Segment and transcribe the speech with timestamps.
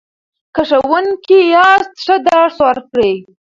[0.55, 3.13] که ښوونکی یاست ښه درس ورکړئ.